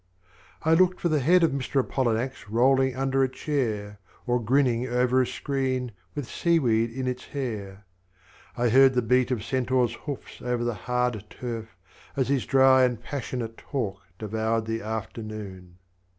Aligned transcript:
I 0.63 0.73
looked 0.73 0.99
for 0.99 1.09
the 1.09 1.19
head 1.19 1.43
of 1.43 1.51
Mr. 1.51 1.79
Apollinax 1.79 2.49
rolling 2.49 2.95
under 2.95 3.21
a 3.21 3.29
chair 3.29 3.99
Or 4.25 4.41
grinning 4.43 4.87
over 4.87 5.21
a 5.21 5.27
screen 5.27 5.91
With 6.15 6.25
seaweed 6.25 6.89
in 6.89 7.05
its 7.05 7.25
hair. 7.25 7.85
I 8.57 8.69
heard 8.69 8.95
the 8.95 9.03
beat 9.03 9.29
of 9.29 9.43
centaur's 9.43 9.93
hoofs 9.93 10.41
over 10.41 10.63
the 10.63 10.73
hard 10.73 11.23
turf 11.29 11.75
As 12.15 12.29
his 12.29 12.47
dry 12.47 12.83
and 12.83 12.99
passionate 12.99 13.57
talk 13.59 14.01
devoured 14.17 14.65
the 14.65 14.81
afternoon. 14.81 15.77